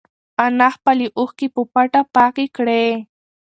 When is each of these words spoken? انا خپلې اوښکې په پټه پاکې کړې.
انا 0.43 0.67
خپلې 0.75 1.07
اوښکې 1.17 1.47
په 1.55 1.61
پټه 1.73 2.01
پاکې 2.15 2.45
کړې. 2.55 2.85